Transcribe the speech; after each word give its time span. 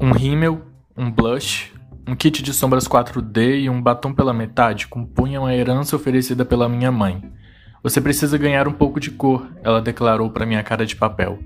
Um 0.00 0.10
rímel, 0.10 0.62
um 0.96 1.10
blush, 1.10 1.72
um 2.06 2.16
kit 2.16 2.42
de 2.42 2.52
sombras 2.52 2.88
4D 2.88 3.62
e 3.62 3.70
um 3.70 3.80
batom 3.80 4.12
pela 4.12 4.34
metade 4.34 4.88
compunham 4.88 5.46
a 5.46 5.54
herança 5.54 5.94
oferecida 5.94 6.44
pela 6.44 6.68
minha 6.68 6.90
mãe. 6.90 7.22
Você 7.82 8.00
precisa 8.00 8.36
ganhar 8.36 8.66
um 8.66 8.72
pouco 8.72 8.98
de 8.98 9.10
cor, 9.10 9.48
ela 9.62 9.80
declarou 9.80 10.30
para 10.30 10.46
minha 10.46 10.62
cara 10.62 10.84
de 10.84 10.96
papel. 10.96 11.38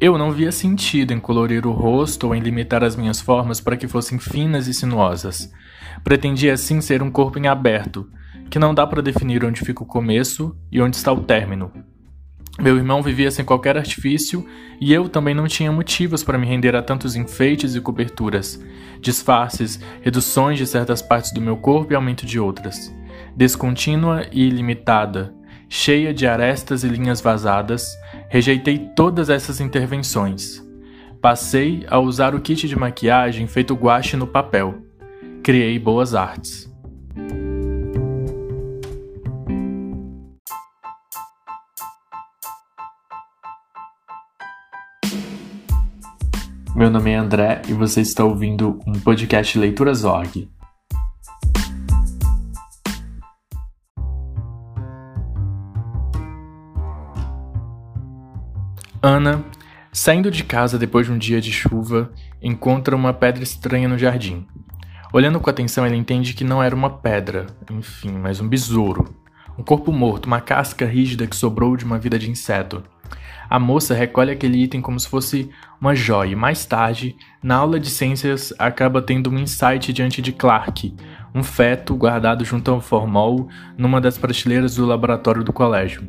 Eu 0.00 0.18
não 0.18 0.30
via 0.30 0.52
sentido 0.52 1.12
em 1.12 1.20
colorir 1.20 1.66
o 1.66 1.72
rosto 1.72 2.26
ou 2.26 2.34
em 2.34 2.40
limitar 2.40 2.84
as 2.84 2.96
minhas 2.96 3.20
formas 3.20 3.60
para 3.60 3.76
que 3.76 3.88
fossem 3.88 4.18
finas 4.18 4.66
e 4.66 4.74
sinuosas. 4.74 5.50
Pretendia 6.02 6.52
assim 6.52 6.80
ser 6.80 7.02
um 7.02 7.10
corpo 7.10 7.38
em 7.38 7.46
aberto, 7.46 8.10
que 8.50 8.58
não 8.58 8.74
dá 8.74 8.86
para 8.86 9.02
definir 9.02 9.44
onde 9.44 9.60
fica 9.60 9.82
o 9.82 9.86
começo 9.86 10.54
e 10.70 10.82
onde 10.82 10.96
está 10.96 11.12
o 11.12 11.22
término. 11.22 11.72
Meu 12.60 12.76
irmão 12.76 13.02
vivia 13.02 13.30
sem 13.30 13.44
qualquer 13.44 13.76
artifício 13.76 14.46
e 14.80 14.92
eu 14.92 15.08
também 15.08 15.34
não 15.34 15.48
tinha 15.48 15.72
motivos 15.72 16.22
para 16.22 16.38
me 16.38 16.46
render 16.46 16.76
a 16.76 16.82
tantos 16.82 17.16
enfeites 17.16 17.74
e 17.74 17.80
coberturas, 17.80 18.62
disfarces, 19.00 19.80
reduções 20.02 20.56
de 20.58 20.66
certas 20.66 21.02
partes 21.02 21.32
do 21.32 21.40
meu 21.40 21.56
corpo 21.56 21.92
e 21.92 21.96
aumento 21.96 22.24
de 22.24 22.38
outras. 22.38 22.94
Descontínua 23.36 24.26
e 24.30 24.46
ilimitada, 24.46 25.34
cheia 25.68 26.14
de 26.14 26.26
arestas 26.26 26.84
e 26.84 26.88
linhas 26.88 27.20
vazadas, 27.20 27.88
rejeitei 28.28 28.78
todas 28.94 29.30
essas 29.30 29.60
intervenções. 29.60 30.62
Passei 31.20 31.84
a 31.88 31.98
usar 31.98 32.34
o 32.34 32.40
kit 32.40 32.68
de 32.68 32.78
maquiagem 32.78 33.48
feito 33.48 33.74
guache 33.74 34.16
no 34.16 34.26
papel. 34.26 34.74
Criei 35.42 35.78
boas 35.78 36.14
artes. 36.14 36.72
Meu 46.84 46.90
nome 46.90 47.12
é 47.12 47.16
André 47.16 47.62
e 47.66 47.72
você 47.72 48.02
está 48.02 48.22
ouvindo 48.22 48.78
um 48.86 48.92
podcast 49.00 49.58
Leituras 49.58 50.04
Org. 50.04 50.50
Ana, 59.00 59.42
saindo 59.90 60.30
de 60.30 60.44
casa 60.44 60.78
depois 60.78 61.06
de 61.06 61.12
um 61.12 61.16
dia 61.16 61.40
de 61.40 61.50
chuva, 61.50 62.12
encontra 62.42 62.94
uma 62.94 63.14
pedra 63.14 63.42
estranha 63.42 63.88
no 63.88 63.96
jardim. 63.96 64.46
Olhando 65.10 65.40
com 65.40 65.48
atenção, 65.48 65.86
ela 65.86 65.96
entende 65.96 66.34
que 66.34 66.44
não 66.44 66.62
era 66.62 66.76
uma 66.76 66.90
pedra, 66.90 67.46
enfim, 67.70 68.12
mas 68.12 68.42
um 68.42 68.46
besouro. 68.46 69.16
Um 69.58 69.62
corpo 69.62 69.90
morto, 69.90 70.26
uma 70.26 70.42
casca 70.42 70.84
rígida 70.84 71.26
que 71.26 71.34
sobrou 71.34 71.78
de 71.78 71.84
uma 71.86 71.98
vida 71.98 72.18
de 72.18 72.30
inseto. 72.30 72.84
A 73.48 73.58
moça 73.58 73.94
recolhe 73.94 74.30
aquele 74.30 74.62
item 74.62 74.80
como 74.80 74.98
se 74.98 75.08
fosse 75.08 75.50
uma 75.80 75.94
joia 75.94 76.36
mais 76.36 76.64
tarde, 76.64 77.16
na 77.42 77.56
aula 77.56 77.78
de 77.78 77.90
ciências, 77.90 78.52
acaba 78.58 79.02
tendo 79.02 79.30
um 79.30 79.38
insight 79.38 79.92
diante 79.92 80.22
de 80.22 80.32
Clark, 80.32 80.94
um 81.34 81.42
feto 81.42 81.94
guardado 81.94 82.44
junto 82.44 82.70
ao 82.70 82.80
formol 82.80 83.48
numa 83.76 84.00
das 84.00 84.16
prateleiras 84.16 84.76
do 84.76 84.86
laboratório 84.86 85.44
do 85.44 85.52
colégio. 85.52 86.08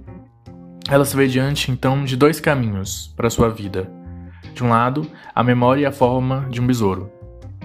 Ela 0.87 1.03
se 1.03 1.15
vê 1.15 1.27
diante 1.27 1.71
então 1.71 2.05
de 2.05 2.15
dois 2.15 2.39
caminhos 2.39 3.13
para 3.17 3.29
sua 3.29 3.49
vida. 3.49 3.91
De 4.53 4.63
um 4.63 4.69
lado, 4.69 5.09
a 5.33 5.43
memória 5.43 5.81
e 5.81 5.85
a 5.85 5.91
forma 5.91 6.47
de 6.49 6.61
um 6.61 6.67
besouro. 6.67 7.11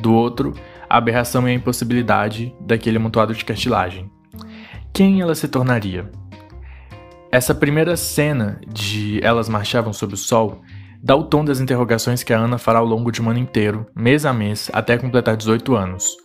Do 0.00 0.12
outro, 0.12 0.54
a 0.88 0.96
aberração 0.96 1.46
e 1.46 1.52
a 1.52 1.54
impossibilidade 1.54 2.52
daquele 2.60 2.96
amontoado 2.96 3.34
de 3.34 3.44
cartilagem. 3.44 4.10
Quem 4.92 5.20
ela 5.20 5.34
se 5.34 5.46
tornaria? 5.46 6.10
Essa 7.32 7.54
primeira 7.54 7.96
cena 7.96 8.60
de 8.66 9.20
Elas 9.22 9.48
Marchavam 9.48 9.92
Sob 9.92 10.14
o 10.14 10.16
Sol 10.16 10.62
dá 11.00 11.14
o 11.14 11.22
tom 11.22 11.44
das 11.44 11.60
interrogações 11.60 12.24
que 12.24 12.32
a 12.32 12.38
Ana 12.38 12.58
fará 12.58 12.80
ao 12.80 12.84
longo 12.84 13.12
de 13.12 13.22
um 13.22 13.30
ano 13.30 13.38
inteiro, 13.38 13.86
mês 13.94 14.26
a 14.26 14.32
mês, 14.32 14.68
até 14.72 14.98
completar 14.98 15.36
18 15.36 15.76
anos. 15.76 16.16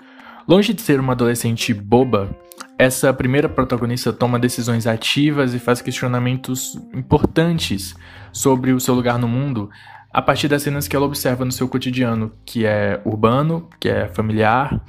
Longe 0.47 0.73
de 0.73 0.81
ser 0.81 0.99
uma 0.99 1.13
adolescente 1.13 1.75
boba, 1.75 2.35
essa 2.77 3.13
primeira 3.13 3.47
protagonista 3.47 4.11
toma 4.11 4.39
decisões 4.39 4.87
ativas 4.87 5.53
e 5.53 5.59
faz 5.59 5.79
questionamentos 5.79 6.75
importantes 6.91 7.93
sobre 8.31 8.73
o 8.73 8.79
seu 8.79 8.95
lugar 8.95 9.19
no 9.19 9.27
mundo 9.27 9.69
a 10.11 10.23
partir 10.23 10.47
das 10.47 10.63
cenas 10.63 10.87
que 10.87 10.95
ela 10.95 11.05
observa 11.05 11.45
no 11.45 11.51
seu 11.51 11.69
cotidiano, 11.69 12.31
que 12.43 12.65
é 12.65 12.99
urbano, 13.05 13.69
que 13.79 13.89
é 13.89 14.07
familiar 14.07 14.81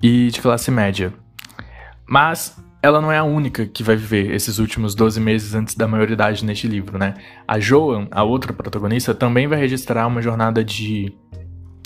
e 0.00 0.28
de 0.28 0.40
classe 0.40 0.70
média. 0.70 1.12
Mas 2.06 2.63
ela 2.84 3.00
não 3.00 3.10
é 3.10 3.16
a 3.16 3.24
única 3.24 3.64
que 3.64 3.82
vai 3.82 3.96
viver 3.96 4.30
esses 4.34 4.58
últimos 4.58 4.94
12 4.94 5.18
meses 5.18 5.54
antes 5.54 5.74
da 5.74 5.88
maioridade 5.88 6.44
neste 6.44 6.68
livro, 6.68 6.98
né? 6.98 7.14
A 7.48 7.58
Joan, 7.58 8.06
a 8.10 8.22
outra 8.22 8.52
protagonista, 8.52 9.14
também 9.14 9.46
vai 9.46 9.58
registrar 9.58 10.06
uma 10.06 10.20
jornada 10.20 10.62
de 10.62 11.10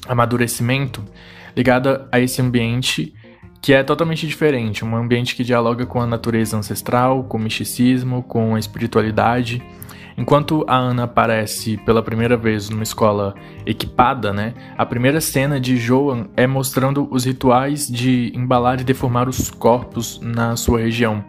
amadurecimento 0.08 1.04
ligada 1.56 2.08
a 2.10 2.18
esse 2.18 2.42
ambiente 2.42 3.14
que 3.62 3.72
é 3.72 3.84
totalmente 3.84 4.26
diferente, 4.26 4.84
um 4.84 4.96
ambiente 4.96 5.36
que 5.36 5.44
dialoga 5.44 5.86
com 5.86 6.00
a 6.00 6.06
natureza 6.06 6.56
ancestral, 6.56 7.22
com 7.22 7.38
o 7.38 7.40
misticismo, 7.40 8.24
com 8.24 8.56
a 8.56 8.58
espiritualidade 8.58 9.62
Enquanto 10.18 10.64
a 10.66 10.76
Ana 10.76 11.04
aparece 11.04 11.76
pela 11.76 12.02
primeira 12.02 12.36
vez 12.36 12.68
numa 12.68 12.82
escola 12.82 13.36
equipada, 13.64 14.32
né? 14.32 14.52
A 14.76 14.84
primeira 14.84 15.20
cena 15.20 15.60
de 15.60 15.76
Joan 15.76 16.26
é 16.36 16.44
mostrando 16.44 17.06
os 17.08 17.24
rituais 17.24 17.86
de 17.86 18.32
embalar 18.34 18.80
e 18.80 18.84
deformar 18.84 19.28
os 19.28 19.48
corpos 19.48 20.20
na 20.20 20.56
sua 20.56 20.80
região. 20.80 21.24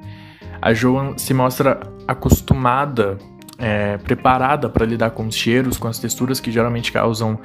A 0.59 0.73
Joan 0.73 1.19
se 1.19 1.35
mostra 1.35 1.79
acostumada, 2.07 3.19
é, 3.59 3.99
preparada 3.99 4.67
para 4.67 4.87
lidar 4.87 5.11
com 5.11 5.27
os 5.27 5.35
cheiros, 5.35 5.77
com 5.77 5.87
as 5.87 5.99
texturas 5.99 6.39
que 6.39 6.51
geralmente 6.51 6.91
causam 6.91 7.39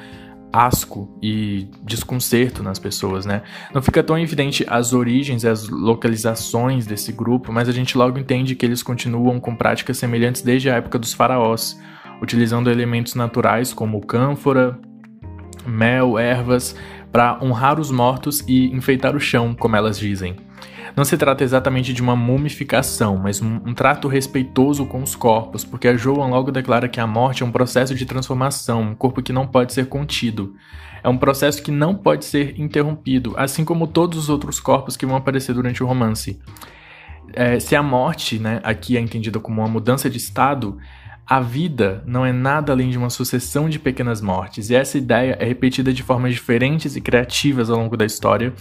asco 0.54 1.18
e 1.20 1.68
desconcerto 1.82 2.62
nas 2.62 2.78
pessoas, 2.78 3.26
né? 3.26 3.42
Não 3.74 3.82
fica 3.82 4.04
tão 4.04 4.16
evidente 4.16 4.64
as 4.68 4.92
origens 4.92 5.42
e 5.42 5.48
as 5.48 5.68
localizações 5.68 6.86
desse 6.86 7.10
grupo, 7.10 7.52
mas 7.52 7.68
a 7.68 7.72
gente 7.72 7.98
logo 7.98 8.20
entende 8.20 8.54
que 8.54 8.64
eles 8.64 8.80
continuam 8.80 9.40
com 9.40 9.56
práticas 9.56 9.98
semelhantes 9.98 10.42
desde 10.42 10.70
a 10.70 10.76
época 10.76 10.96
dos 10.96 11.12
faraós, 11.12 11.76
utilizando 12.22 12.70
elementos 12.70 13.16
naturais 13.16 13.74
como 13.74 14.00
cânfora, 14.00 14.78
mel, 15.66 16.16
ervas, 16.16 16.76
para 17.10 17.36
honrar 17.42 17.80
os 17.80 17.90
mortos 17.90 18.44
e 18.46 18.66
enfeitar 18.66 19.16
o 19.16 19.20
chão, 19.20 19.56
como 19.58 19.74
elas 19.74 19.98
dizem. 19.98 20.36
Não 20.96 21.04
se 21.04 21.16
trata 21.16 21.42
exatamente 21.42 21.92
de 21.92 22.02
uma 22.02 22.14
mumificação, 22.14 23.16
mas 23.16 23.40
um, 23.40 23.56
um, 23.66 23.74
trato 23.74 24.06
respeitoso 24.06 24.86
com 24.86 25.02
os 25.02 25.16
corpos, 25.16 25.64
porque 25.64 25.88
a 25.88 25.96
Joan 25.96 26.28
logo 26.28 26.52
declara 26.52 26.88
que 26.88 27.00
a 27.00 27.06
morte 27.06 27.42
é 27.42 27.46
um 27.46 27.50
processo 27.50 27.94
de 27.94 28.06
transformação, 28.06 28.82
um 28.82 28.94
corpo 28.94 29.22
que 29.22 29.32
não 29.32 29.46
pode 29.46 29.72
ser 29.72 29.86
contido. 29.86 30.54
É 31.02 31.08
um 31.08 31.18
processo 31.18 31.62
que 31.62 31.70
não 31.70 31.94
pode 31.94 32.24
ser 32.24 32.58
interrompido, 32.58 33.34
assim 33.36 33.64
como 33.64 33.86
todos 33.86 34.18
os 34.18 34.28
outros 34.28 34.60
corpos 34.60 34.96
que 34.96 35.04
vão 35.04 35.16
aparecer 35.16 35.54
durante 35.54 35.82
o 35.82 35.86
romance. 35.86 36.40
É, 37.32 37.58
se 37.58 37.74
a 37.74 37.82
morte, 37.82 38.38
né, 38.38 38.60
aqui 38.62 38.96
é 38.96 39.00
entendida 39.00 39.40
como 39.40 39.60
uma 39.60 39.68
mudança 39.68 40.08
de 40.08 40.18
estado, 40.18 40.78
a 41.26 41.40
vida 41.40 42.02
não 42.06 42.24
é 42.24 42.32
nada 42.32 42.72
além 42.72 42.90
de 42.90 42.98
uma 42.98 43.10
sucessão 43.10 43.68
de 43.68 43.78
pequenas 43.78 44.20
mortes, 44.20 44.70
e 44.70 44.74
essa 44.74 44.98
ideia 44.98 45.36
é 45.40 45.44
repetida 45.44 45.92
de 45.92 46.02
formas 46.02 46.34
diferentes 46.34 46.96
e 46.96 47.00
criativas 47.00 47.70
ao 47.70 47.78
longo 47.78 47.96
da 47.96 48.04
história, 48.04 48.52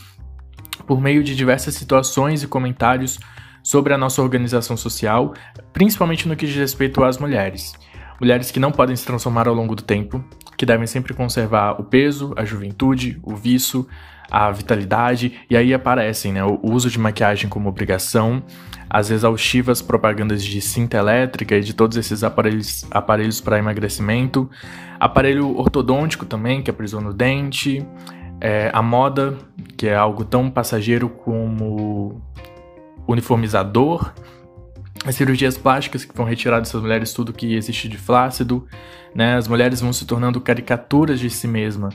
por 0.86 1.02
meio 1.02 1.24
de 1.24 1.36
diversas 1.36 1.76
situações 1.76 2.44
e 2.44 2.48
comentários 2.48 3.20
sobre 3.62 3.94
a 3.94 3.98
nossa 3.98 4.22
organização 4.22 4.76
social, 4.76 5.34
principalmente 5.72 6.28
no 6.28 6.36
que 6.36 6.46
diz 6.46 6.56
respeito 6.56 7.04
às 7.04 7.18
mulheres. 7.18 7.74
Mulheres 8.20 8.52
que 8.52 8.60
não 8.60 8.72
podem 8.72 8.96
se 8.96 9.06
transformar 9.06 9.48
ao 9.48 9.56
longo 9.56 9.76
do 9.76 9.84
tempo, 9.84 10.24
que 10.58 10.66
devem 10.66 10.86
sempre 10.86 11.14
conservar 11.14 11.80
o 11.80 11.84
peso, 11.84 12.34
a 12.38 12.46
juventude, 12.46 13.20
o 13.24 13.36
vício, 13.36 13.88
a 14.30 14.52
vitalidade, 14.52 15.40
e 15.50 15.56
aí 15.56 15.74
aparecem 15.74 16.34
né, 16.34 16.44
o 16.44 16.60
uso 16.64 16.90
de 16.90 17.00
maquiagem 17.00 17.50
como 17.50 17.70
obrigação, 17.70 18.44
as 18.90 19.10
exaustivas 19.10 19.82
propagandas 19.82 20.44
de 20.44 20.62
cinta 20.62 20.98
elétrica 20.98 21.56
e 21.56 21.62
de 21.62 21.74
todos 21.74 21.98
esses 21.98 22.24
aparelhos, 22.24 22.86
aparelhos 22.92 23.42
para 23.42 23.58
emagrecimento, 23.58 24.50
aparelho 25.00 25.58
ortodôntico 25.58 26.26
também, 26.26 26.62
que 26.62 26.70
aprisiona 26.70 27.10
o 27.10 27.14
dente, 27.14 27.86
é, 28.44 28.70
a 28.74 28.82
moda, 28.82 29.38
que 29.78 29.88
é 29.88 29.96
algo 29.96 30.26
tão 30.26 30.52
passageiro 30.52 31.08
como 31.08 32.22
uniformizador, 33.08 34.14
as 35.06 35.16
cirurgias 35.16 35.58
plásticas 35.58 36.04
que 36.04 36.14
vão 36.14 36.26
retirar 36.26 36.60
dessas 36.60 36.82
mulheres 36.82 37.14
tudo 37.14 37.32
que 37.32 37.56
existe 37.56 37.88
de 37.88 37.98
flácido, 37.98 38.68
né? 39.16 39.38
As 39.38 39.48
mulheres 39.48 39.80
vão 39.80 39.94
se 39.94 40.06
tornando 40.06 40.42
caricaturas 40.42 41.22
de 41.22 41.30
si 41.30 41.48
mesma. 41.48 41.88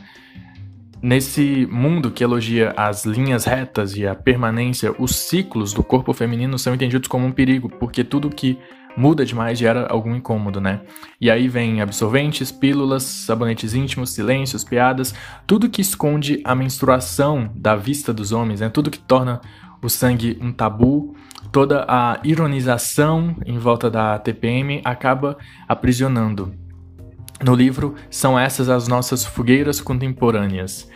Nesse 1.03 1.69
mundo 1.71 2.11
que 2.11 2.25
elogia 2.25 2.73
as 2.79 3.05
linhas 3.05 3.45
retas 3.45 3.95
e 3.95 4.07
a 4.07 4.15
permanência, 4.15 4.95
os 4.99 5.15
ciclos 5.17 5.75
do 5.75 5.85
corpo 5.85 6.15
feminino 6.15 6.59
são 6.59 6.75
entendidos 6.75 7.09
como 7.09 7.27
um 7.27 7.31
perigo, 7.31 7.69
porque 7.69 8.03
tudo 8.03 8.31
que 8.31 8.59
muda 8.97 9.25
demais 9.25 9.59
gera 9.59 9.87
algum 9.89 10.15
incômodo, 10.15 10.61
né? 10.61 10.81
E 11.21 11.31
aí 11.31 11.49
vem 11.49 11.81
absorventes, 11.81 12.51
pílulas, 12.51 13.03
sabonetes 13.03 13.75
íntimos, 13.75 14.11
silêncios, 14.11 14.65
piadas, 14.65 15.15
tudo 15.47 15.69
que 15.69 15.81
esconde 15.81 16.41
a 16.45 16.55
menstruação 16.55 17.51
da 17.55 17.77
vista 17.77 18.13
dos 18.13 18.33
homens, 18.33 18.61
né? 18.61 18.69
Tudo 18.69 18.91
que 18.91 18.99
torna 18.99 19.41
o 19.83 19.89
sangue 19.89 20.39
um 20.41 20.53
tabu, 20.53 21.15
toda 21.53 21.85
a 21.89 22.21
ironização 22.25 23.37
em 23.47 23.59
volta 23.59 23.91
da 23.91 24.19
TPM 24.19 24.81
acaba 24.85 25.37
aprisionando. 25.67 26.53
no 27.41 27.55
livro 27.55 27.95
são 28.11 28.37
essas 28.37 28.69
as 28.69 28.89
nossas 28.89 29.25
fogueiras 29.25 29.81
contemporâneas. 29.81 30.89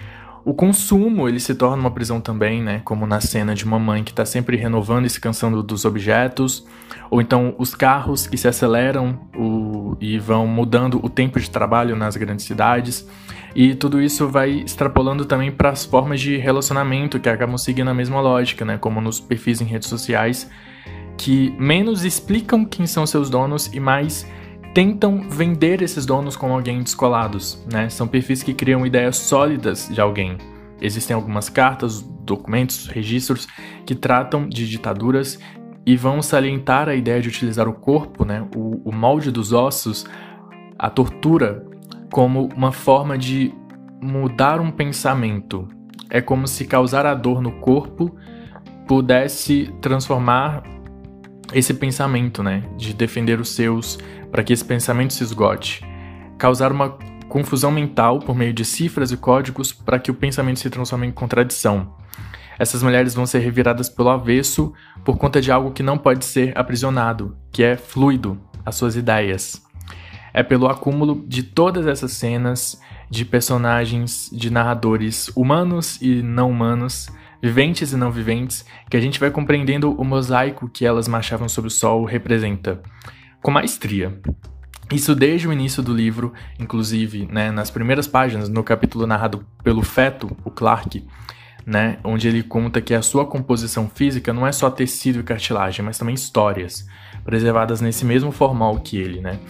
O 0.45 0.53
consumo, 0.53 1.29
ele 1.29 1.39
se 1.39 1.55
torna 1.55 1.77
uma 1.77 1.91
prisão 1.91 2.21
também, 2.21 2.61
né? 2.61 2.81
Como 2.85 3.07
na 3.07 3.21
cena 3.21 3.55
de 3.55 3.65
uma 3.65 3.79
mãe 3.79 4.03
que 4.03 4.11
está 4.11 4.25
sempre 4.25 4.57
renovando 4.57 5.07
e 5.07 5.11
se 5.11 5.21
cansando 5.21 5.63
dos 5.63 5.85
objetos, 5.85 6.67
ou 7.09 7.21
então 7.21 7.55
os 7.59 7.77
carros 7.77 8.27
que 8.27 8.37
se 8.37 8.49
aceleram 8.49 9.21
o, 9.37 9.97
e 10.01 10.19
vão 10.19 10.47
mudando 10.47 10.99
o 11.01 11.09
tempo 11.09 11.39
de 11.39 11.49
trabalho 11.49 11.95
nas 11.95 12.17
grandes 12.17 12.45
cidades. 12.45 13.09
E 13.55 13.75
tudo 13.75 14.03
isso 14.03 14.29
vai 14.29 14.51
extrapolando 14.51 15.25
também 15.25 15.53
para 15.53 15.71
as 15.71 15.85
formas 15.85 16.21
de 16.21 16.37
relacionamento 16.39 17.21
que 17.21 17.29
acabam 17.29 17.57
seguindo 17.57 17.91
a 17.91 17.95
mesma 17.95 18.21
lógica, 18.21 18.65
né? 18.65 18.77
Como 18.79 19.01
nos 19.01 19.21
perfis 19.21 19.61
em 19.61 19.65
redes 19.65 19.89
sociais, 19.89 20.51
que 21.17 21.55
menos 21.57 22.05
explicam 22.05 22.65
quem 22.65 22.85
são 22.85 23.07
seus 23.07 23.31
donos 23.31 23.73
e 23.73 23.79
mais 23.79 24.27
tentam 24.75 25.29
vender 25.29 25.83
esses 25.83 26.07
donos 26.07 26.37
como 26.37 26.55
alguém 26.55 26.83
descolados, 26.83 27.65
né? 27.71 27.89
São 27.89 28.09
perfis 28.09 28.43
que 28.43 28.55
criam 28.55 28.87
ideias 28.87 29.17
sólidas 29.17 29.89
de 29.93 30.01
alguém. 30.01 30.39
Existem 30.81 31.15
algumas 31.15 31.49
cartas, 31.49 32.03
documentos, 32.25 32.87
registros 32.89 33.47
que 33.87 33.95
tratam 33.95 34.49
de 34.49 34.69
ditaduras 34.69 35.39
e 35.85 35.97
vão 35.97 36.23
salientar 36.23 36.89
a 36.89 36.95
ideia 36.95 37.21
de 37.21 37.29
utilizar 37.29 37.69
o 37.69 37.73
corpo, 37.73 38.25
né, 38.25 38.47
o, 38.55 38.81
o 38.85 38.93
molde 38.93 39.31
dos 39.31 39.53
ossos, 39.53 40.07
a 40.79 40.89
tortura, 40.89 41.67
como 42.11 42.49
uma 42.57 42.73
forma 42.73 43.19
de 43.19 43.53
mudar 44.01 44.61
um 44.61 44.71
pensamento. 44.71 45.69
É 46.09 46.21
como 46.21 46.47
se 46.47 46.67
causar 46.67 47.07
a 47.07 47.15
dor 47.15 47.41
no 47.41 47.53
corpo 47.53 48.15
pudesse 48.87 49.73
transformar 49.81 50.63
esse 51.53 51.75
pensamento, 51.75 52.43
né, 52.43 52.65
de 52.77 52.95
defender 52.95 53.41
os 53.41 53.51
seus, 53.51 53.99
para 54.31 54.43
que 54.43 54.53
esse 54.53 54.65
pensamento 54.65 55.13
se 55.13 55.23
esgote. 55.23 55.85
Causar 56.39 56.73
uma 56.73 56.91
confusão 57.29 57.71
mental 57.71 58.19
por 58.19 58.35
meio 58.35 58.53
de 58.53 58.65
cifras 58.65 59.11
e 59.11 59.17
códigos 59.17 59.73
para 59.73 59.99
que 59.99 60.11
o 60.11 60.15
pensamento 60.15 60.61
se 60.61 60.69
transforme 60.69 61.07
em 61.07 61.13
contradição. 61.13 61.95
Essas 62.59 62.83
mulheres 62.83 63.15
vão 63.15 63.27
ser 63.27 63.39
reviradas 63.39 63.89
pelo 63.89 64.11
avesso 64.11 64.73
por 65.05 65.17
conta 65.17 65.41
de 65.41 65.51
algo 65.51 65.73
que 65.73 65.83
não 65.83 65.97
pode 65.97 66.25
ser 66.25 66.57
aprisionado, 66.57 67.37
que 67.51 67.63
é 67.63 67.77
fluido, 67.77 68.39
as 68.65 68.75
suas 68.77 68.97
ideias. 68.97 69.63
É 70.35 70.43
pelo 70.43 70.69
acúmulo 70.69 71.25
de 71.27 71.43
todas 71.43 71.87
essas 71.87 72.13
cenas 72.13 72.81
de 73.11 73.25
personagens, 73.25 74.31
de 74.33 74.51
narradores 74.51 75.29
humanos 75.37 76.01
e 76.01 76.23
não 76.23 76.51
humanos, 76.51 77.09
viventes 77.43 77.93
e 77.93 77.97
não 77.97 78.13
viventes, 78.13 78.65
que 78.89 78.97
a 78.97 79.01
gente 79.01 79.19
vai 79.19 79.31
compreendendo 79.31 79.93
o 79.93 80.05
mosaico 80.05 80.69
que 80.69 80.87
elas 80.87 81.09
marchavam 81.09 81.49
sobre 81.49 81.67
o 81.67 81.71
sol 81.71 82.05
representa, 82.05 82.81
com 83.43 83.51
maestria. 83.51 84.17
Isso 84.93 85.15
desde 85.15 85.49
o 85.49 85.53
início 85.53 85.83
do 85.83 85.93
livro, 85.93 86.33
inclusive, 86.59 87.27
né, 87.27 87.51
nas 87.51 87.71
primeiras 87.71 88.07
páginas, 88.07 88.49
no 88.49 88.63
capítulo 88.63 89.07
narrado 89.07 89.45
pelo 89.65 89.83
feto, 89.83 90.37
o 90.45 90.51
Clark, 90.51 91.05
né, 91.67 91.99
onde 92.05 92.29
ele 92.29 92.43
conta 92.43 92.81
que 92.81 92.95
a 92.95 93.03
sua 93.03 93.27
composição 93.27 93.89
física 93.89 94.33
não 94.33 94.47
é 94.47 94.53
só 94.53 94.71
tecido 94.71 95.21
e 95.21 95.23
cartilagem, 95.25 95.85
mas 95.85 95.99
também 95.99 96.15
histórias, 96.15 96.87
preservadas 97.25 97.81
nesse 97.81 98.05
mesmo 98.05 98.31
formal 98.31 98.79
que 98.79 98.97
ele, 98.99 99.21
né. 99.21 99.41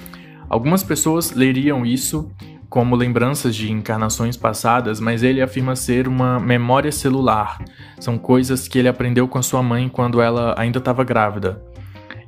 Algumas 0.48 0.82
pessoas 0.82 1.32
leriam 1.32 1.84
isso 1.84 2.30
como 2.72 2.96
lembranças 2.96 3.54
de 3.54 3.70
encarnações 3.70 4.34
passadas, 4.34 4.98
mas 4.98 5.22
ele 5.22 5.42
afirma 5.42 5.76
ser 5.76 6.08
uma 6.08 6.40
memória 6.40 6.90
celular. 6.90 7.62
São 8.00 8.16
coisas 8.16 8.66
que 8.66 8.78
ele 8.78 8.88
aprendeu 8.88 9.28
com 9.28 9.36
a 9.36 9.42
sua 9.42 9.62
mãe 9.62 9.90
quando 9.90 10.22
ela 10.22 10.54
ainda 10.56 10.78
estava 10.78 11.04
grávida. 11.04 11.62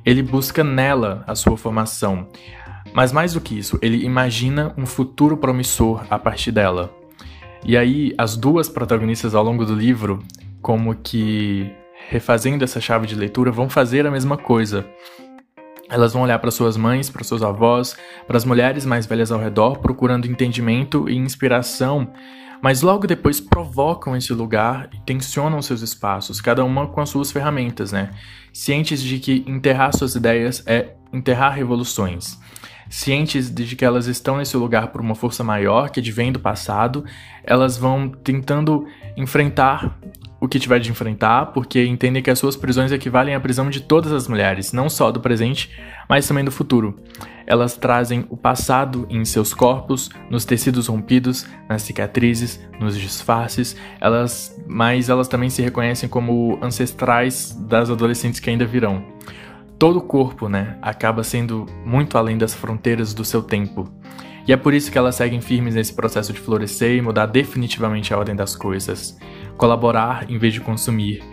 Ele 0.05 0.21
busca 0.21 0.63
nela 0.63 1.23
a 1.25 1.33
sua 1.33 1.57
formação. 1.57 2.27
Mas 2.93 3.11
mais 3.11 3.33
do 3.33 3.41
que 3.41 3.57
isso, 3.57 3.79
ele 3.81 4.05
imagina 4.05 4.71
um 4.77 4.85
futuro 4.85 5.35
promissor 5.35 6.05
a 6.11 6.19
partir 6.19 6.51
dela. 6.51 6.93
E 7.65 7.75
aí, 7.75 8.13
as 8.15 8.37
duas 8.37 8.69
protagonistas 8.69 9.33
ao 9.33 9.43
longo 9.43 9.65
do 9.65 9.73
livro, 9.73 10.19
como 10.61 10.93
que 10.93 11.71
refazendo 12.07 12.63
essa 12.63 12.79
chave 12.79 13.07
de 13.07 13.15
leitura, 13.15 13.49
vão 13.51 13.67
fazer 13.67 14.05
a 14.05 14.11
mesma 14.11 14.37
coisa. 14.37 14.85
Elas 15.89 16.13
vão 16.13 16.23
olhar 16.23 16.39
para 16.39 16.51
suas 16.51 16.75
mães, 16.75 17.09
para 17.09 17.23
seus 17.23 17.43
avós, 17.43 17.95
para 18.25 18.37
as 18.37 18.45
mulheres 18.45 18.85
mais 18.85 19.05
velhas 19.05 19.31
ao 19.31 19.39
redor, 19.39 19.79
procurando 19.79 20.27
entendimento 20.27 21.07
e 21.09 21.15
inspiração, 21.15 22.11
mas 22.61 22.81
logo 22.81 23.05
depois 23.05 23.39
provocam 23.39 24.15
esse 24.15 24.33
lugar 24.33 24.89
e 24.91 24.99
tensionam 25.01 25.61
seus 25.61 25.81
espaços, 25.81 26.41
cada 26.41 26.63
uma 26.63 26.87
com 26.87 27.01
as 27.01 27.09
suas 27.09 27.31
ferramentas, 27.31 27.91
né? 27.91 28.09
Cientes 28.51 29.01
de 29.01 29.19
que 29.19 29.43
enterrar 29.45 29.95
suas 29.95 30.15
ideias 30.15 30.63
é 30.65 30.95
enterrar 31.13 31.53
revoluções. 31.53 32.39
Cientes 32.89 33.53
de 33.53 33.75
que 33.75 33.83
elas 33.83 34.07
estão 34.07 34.37
nesse 34.37 34.55
lugar 34.55 34.87
por 34.87 35.01
uma 35.01 35.15
força 35.15 35.43
maior 35.43 35.89
que 35.89 35.99
advém 35.99 36.31
do 36.31 36.39
passado, 36.39 37.03
elas 37.43 37.77
vão 37.77 38.09
tentando 38.09 38.85
enfrentar 39.17 39.97
o 40.39 40.47
que 40.47 40.59
tiver 40.59 40.79
de 40.79 40.91
enfrentar, 40.91 41.47
porque 41.47 41.83
entendem 41.85 42.21
que 42.21 42.29
as 42.29 42.37
suas 42.37 42.55
prisões 42.55 42.91
equivalem 42.91 43.33
à 43.33 43.39
prisão 43.39 43.69
de 43.69 43.81
todas 43.81 44.11
as 44.11 44.27
mulheres, 44.27 44.71
não 44.71 44.89
só 44.89 45.11
do 45.11 45.19
presente, 45.19 45.71
mas 46.07 46.27
também 46.27 46.43
do 46.43 46.51
futuro. 46.51 46.99
Elas 47.47 47.75
trazem 47.75 48.25
o 48.29 48.37
passado 48.37 49.07
em 49.09 49.23
seus 49.25 49.53
corpos, 49.53 50.09
nos 50.29 50.45
tecidos 50.45 50.87
rompidos, 50.87 51.47
nas 51.69 51.81
cicatrizes, 51.81 52.59
nos 52.79 52.97
disfarces, 52.97 53.75
elas, 53.99 54.55
mas 54.67 55.09
elas 55.09 55.27
também 55.27 55.49
se 55.49 55.61
reconhecem 55.61 56.07
como 56.07 56.59
ancestrais 56.61 57.55
das 57.67 57.89
adolescentes 57.89 58.39
que 58.39 58.49
ainda 58.49 58.65
virão. 58.65 59.14
Todo 59.77 59.99
o 59.99 60.01
corpo, 60.01 60.47
né, 60.47 60.77
acaba 60.81 61.23
sendo 61.23 61.65
muito 61.85 62.17
além 62.17 62.37
das 62.37 62.53
fronteiras 62.53 63.13
do 63.13 63.25
seu 63.25 63.43
tempo. 63.43 63.91
E 64.47 64.53
é 64.53 64.57
por 64.57 64.73
isso 64.73 64.91
que 64.91 64.97
elas 64.97 65.15
seguem 65.15 65.41
firmes 65.41 65.75
nesse 65.75 65.93
processo 65.93 66.31
de 66.31 66.39
florescer 66.39 66.95
e 66.95 67.01
mudar 67.01 67.25
definitivamente 67.25 68.13
a 68.13 68.17
ordem 68.17 68.35
das 68.35 68.55
coisas. 68.55 69.17
Colaborar 69.57 70.29
em 70.29 70.37
vez 70.37 70.53
de 70.53 70.61
consumir, 70.61 71.23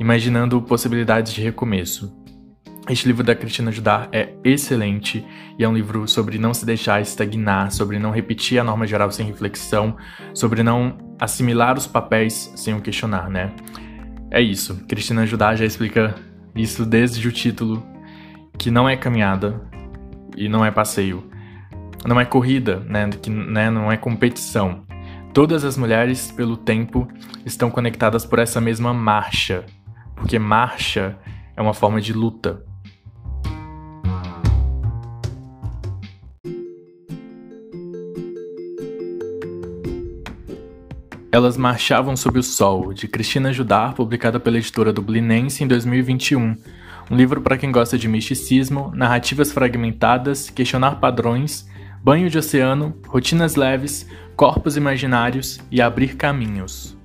imaginando 0.00 0.60
possibilidades 0.62 1.32
de 1.32 1.42
recomeço. 1.42 2.12
Este 2.88 3.06
livro 3.06 3.22
da 3.22 3.36
Cristina 3.36 3.70
Judar 3.70 4.08
é 4.10 4.30
excelente 4.42 5.24
e 5.56 5.62
é 5.62 5.68
um 5.68 5.74
livro 5.74 6.08
sobre 6.08 6.38
não 6.38 6.52
se 6.52 6.66
deixar 6.66 7.00
estagnar, 7.00 7.70
sobre 7.70 7.98
não 7.98 8.10
repetir 8.10 8.58
a 8.58 8.64
norma 8.64 8.86
geral 8.86 9.12
sem 9.12 9.26
reflexão, 9.26 9.96
sobre 10.34 10.64
não 10.64 10.98
assimilar 11.20 11.78
os 11.78 11.86
papéis 11.86 12.52
sem 12.56 12.74
o 12.74 12.80
questionar, 12.80 13.30
né? 13.30 13.52
É 14.30 14.40
isso. 14.40 14.82
Cristina 14.88 15.24
Judar 15.24 15.54
já 15.54 15.64
explica 15.64 16.16
isso 16.56 16.84
desde 16.84 17.28
o 17.28 17.30
título, 17.30 17.86
que 18.58 18.70
não 18.70 18.88
é 18.88 18.96
caminhada 18.96 19.60
e 20.36 20.48
não 20.48 20.64
é 20.64 20.70
passeio 20.70 21.32
não 22.06 22.20
é 22.20 22.24
corrida, 22.24 22.80
né, 22.80 23.08
que, 23.10 23.30
né, 23.30 23.70
não 23.70 23.90
é 23.90 23.96
competição. 23.96 24.84
Todas 25.32 25.64
as 25.64 25.76
mulheres, 25.76 26.30
pelo 26.30 26.56
tempo, 26.56 27.08
estão 27.46 27.70
conectadas 27.70 28.26
por 28.26 28.38
essa 28.38 28.60
mesma 28.60 28.92
marcha, 28.92 29.64
porque 30.14 30.38
marcha 30.38 31.16
é 31.56 31.62
uma 31.62 31.72
forma 31.72 32.00
de 32.00 32.12
luta. 32.12 32.64
Elas 41.30 41.56
Marchavam 41.56 42.14
Sob 42.14 42.38
o 42.38 42.42
Sol, 42.42 42.92
de 42.92 43.08
Cristina 43.08 43.54
Judar, 43.54 43.94
publicada 43.94 44.38
pela 44.38 44.58
editora 44.58 44.92
Dublinense 44.92 45.64
em 45.64 45.66
2021. 45.66 46.54
Um 47.12 47.14
livro 47.14 47.42
para 47.42 47.58
quem 47.58 47.70
gosta 47.70 47.98
de 47.98 48.08
misticismo, 48.08 48.90
narrativas 48.94 49.52
fragmentadas, 49.52 50.48
questionar 50.48 50.98
padrões 50.98 51.68
banho 52.02 52.30
de 52.30 52.38
oceano, 52.38 52.96
rotinas 53.06 53.54
leves, 53.54 54.08
corpos 54.34 54.78
imaginários 54.78 55.60
e 55.70 55.82
abrir 55.82 56.16
caminhos. 56.16 56.96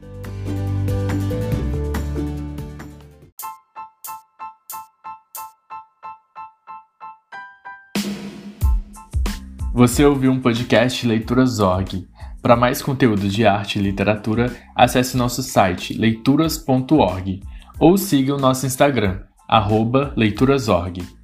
Você 9.73 10.05
ouviu 10.05 10.31
um 10.31 10.39
podcast 10.39 11.05
Leituras 11.05 11.59
Org. 11.59 12.07
Para 12.41 12.55
mais 12.55 12.81
conteúdo 12.81 13.27
de 13.27 13.45
arte 13.45 13.77
e 13.77 13.81
literatura, 13.81 14.55
acesse 14.73 15.17
nosso 15.17 15.43
site 15.43 15.93
leituras.org 15.93 17.41
ou 17.77 17.97
siga 17.97 18.33
o 18.33 18.39
nosso 18.39 18.65
Instagram, 18.65 19.26
leiturasorg. 20.15 21.16